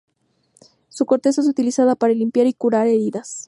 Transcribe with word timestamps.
Su 0.89 1.05
corteza 1.05 1.41
es 1.41 1.47
utilizada 1.47 1.95
para 1.95 2.15
limpiar 2.15 2.47
y 2.47 2.55
curar 2.55 2.87
heridas. 2.87 3.39